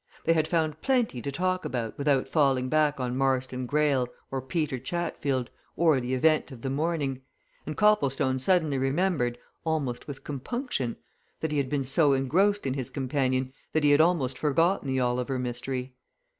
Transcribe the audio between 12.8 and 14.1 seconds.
companion that he had